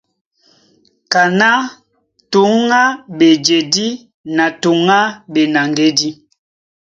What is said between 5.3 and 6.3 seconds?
ɓenaŋgédí.